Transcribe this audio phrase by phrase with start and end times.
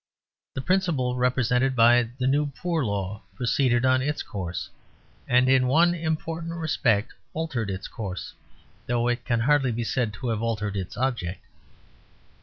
[0.55, 4.67] The principle represented by the New Poor Law proceeded on its course,
[5.27, 8.33] and in one important respect altered its course,
[8.87, 11.45] though it can hardly be said to have altered its object.